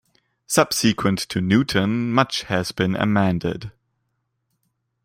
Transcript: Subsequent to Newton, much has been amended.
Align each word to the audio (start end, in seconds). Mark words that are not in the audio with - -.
Subsequent 0.47 1.19
to 1.29 1.41
Newton, 1.41 2.11
much 2.11 2.41
has 2.45 2.71
been 2.71 2.95
amended. 2.95 3.71